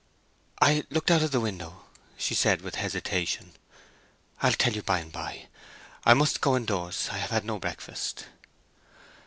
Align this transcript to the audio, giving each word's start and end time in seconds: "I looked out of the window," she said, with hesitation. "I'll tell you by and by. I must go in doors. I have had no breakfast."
"I 0.59 0.83
looked 0.89 1.11
out 1.11 1.21
of 1.21 1.29
the 1.29 1.39
window," 1.39 1.83
she 2.17 2.33
said, 2.33 2.63
with 2.63 2.73
hesitation. 2.73 3.51
"I'll 4.41 4.51
tell 4.53 4.73
you 4.73 4.81
by 4.81 4.97
and 4.97 5.11
by. 5.11 5.45
I 6.05 6.15
must 6.15 6.41
go 6.41 6.55
in 6.55 6.65
doors. 6.65 7.09
I 7.11 7.19
have 7.19 7.29
had 7.29 7.45
no 7.45 7.59
breakfast." 7.59 8.25